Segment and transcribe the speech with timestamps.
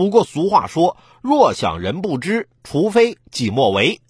[0.00, 4.00] 不过俗话说，若想人不知，除非己莫为。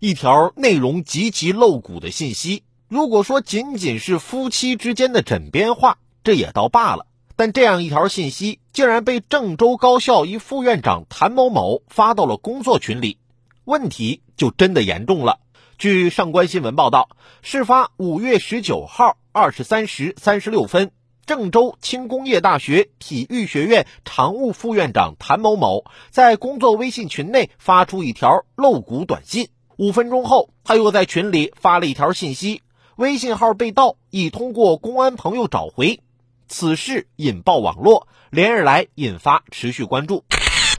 [0.00, 7.06] 一条内容极其露骨的信息，如果说仅仅是夫妻之间的枕边话，这也倒罢了。
[7.36, 13.18] 但这样一条信息，竟然被郑州高校一副院长谭某某发到了工作群里，
[13.64, 15.38] 问题就真的严重了。
[15.78, 17.10] 据上官新闻报道，
[17.42, 20.90] 事发五月十九号二十三时三十六分，
[21.30, 29.48] 郑州轻工业大学体育学院常务副院长谭某某在工作微信群内发出一条露骨短信。
[29.76, 32.62] 五分钟后，他又在群里发了一条信息，
[32.96, 36.00] 微信号被盗，已通过公安朋友找回。
[36.48, 40.24] 此事引爆网络，连日来引发持续关注。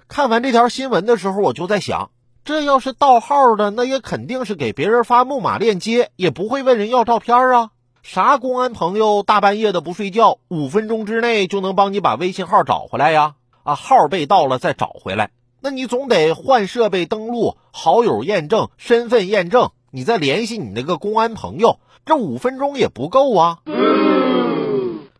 [0.09, 2.11] 看完这条新闻的时候，我就在想。
[2.43, 7.69] 这要是盗号的，那也肯定是给别人发木马链接，也不会问人要照片啊。
[8.03, 13.35] 啥公安朋友大半夜的不睡觉，五分钟之内就能帮你把微信号找回来呀？
[13.61, 15.29] 啊，号被盗了再找回来，
[15.61, 23.59] 那你总得换设备登录、好友验证、身份验证，你再联系你那个公安朋友，这五分钟也不够啊。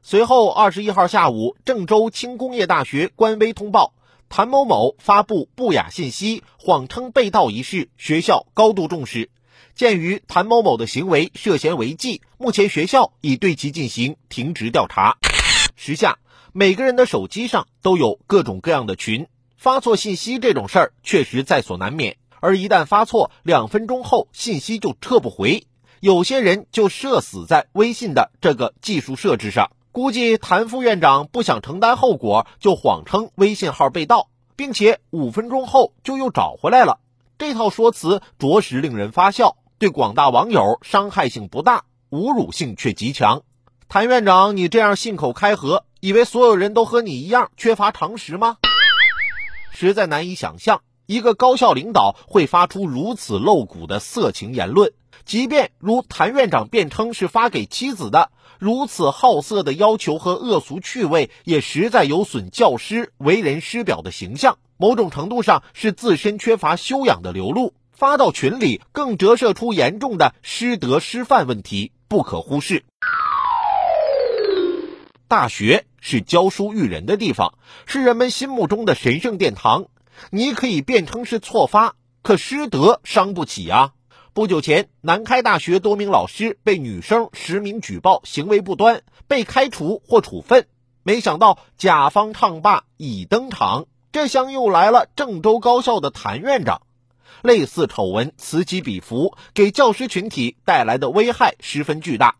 [0.02, 3.94] 随后，二十一号下午，郑州轻工业大学官微通报。
[4.28, 9.30] 谭某某发布不雅信息，谎称被盗一事，学校高度重视。
[9.82, 15.18] 鉴于谭某某的行为涉嫌违纪，目前学校已对其进行停职调查。
[15.76, 16.20] 时下，
[16.54, 19.26] 每个人的手机上都有各种各样的群，
[19.58, 22.18] 发错信息这种事儿确实在所难免。
[22.42, 25.66] 而一旦发错，两分钟后信息就撤不回，
[26.00, 29.72] 有些人就社死在微信的这个技术设置上。
[29.92, 37.00] 估计谭副院长不想承担后果，就谎称微信号被盗，并且五分钟后就又找回来了。
[37.40, 43.42] 这套说辞着实令人发笑，对广大网友伤害性不大，侮辱性却极强。
[43.90, 48.58] 谭院长，你这样信口开河，以为所有人都和你一样缺乏常识吗？
[49.74, 54.94] 实在难以想象，一个高校领导会发出如此露骨的色情言论。
[55.26, 58.30] 即便如谭院长辩称是发给妻子的，
[58.60, 64.60] 如此好色的要求和恶俗趣味，也实在有损教师为人师表的形象。
[64.78, 72.84] 某种程度上是自身缺乏修养的流露，发到群里更折射出严重的师德师范问题，不可忽视。
[75.28, 77.54] 大学是教书育人的地方，
[77.86, 79.86] 是人们心目中的神圣殿堂。
[80.32, 83.92] 你可以辩称是错发，可师德伤不起啊。
[84.34, 90.66] 不久前，南开大学多名老师被女生实名举报行为不端，被开除或处分。
[91.04, 96.82] 没想到甲方唱罢已登场，这厢又来了郑州高校的谭院长。
[97.42, 102.36] 类似丑闻此起彼伏，给教师群体带来的危害十分巨大。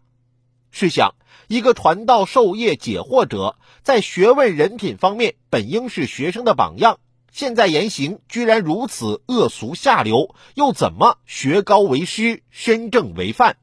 [0.72, 1.16] 试想，
[1.48, 7.00] 一个传道授业解惑者，在学问人品方面本应是学生的榜样。
[7.32, 13.56] 现在言行居然如此恶俗下流，又怎么学高为师，身正为范？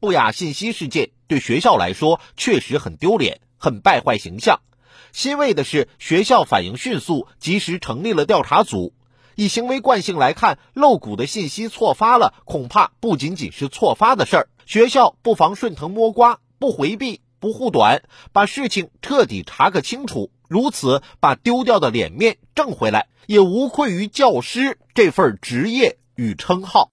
[0.00, 4.60] 不雅信息事件对学校来说确实很丢脸，很败坏形象。
[5.12, 8.92] 欣慰的是，学校反应迅速，及时成立了调查组。
[9.36, 14.48] 以行为惯性来看，漏骨的信息错发了，恐怕不仅仅是错发的事儿。
[14.66, 18.02] 学校不妨顺藤摸瓜，不回避，不护短，
[18.32, 20.30] 把事情彻底查个清楚。
[20.48, 26.90] 如此把丢掉的脸面挣回来，也无愧于教师这份职业与称号。